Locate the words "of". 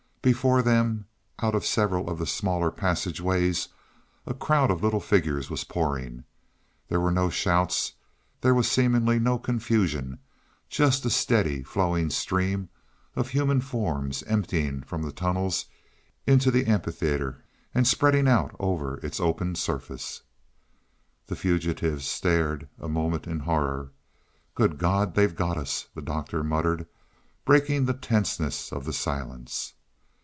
1.55-1.65, 2.07-2.19, 4.69-4.83, 13.15-13.29, 28.71-28.85